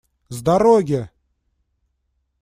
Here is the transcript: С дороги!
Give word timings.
С 0.29 0.41
дороги! 0.41 1.11